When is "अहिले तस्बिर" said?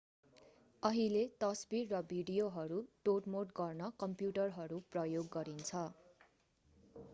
0.83-1.83